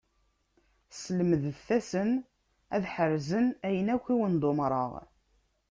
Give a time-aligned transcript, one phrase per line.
[1.01, 2.11] Slemdet-asen
[2.75, 4.91] ad ḥerzen ayen akk i wen-d-umṛeɣ.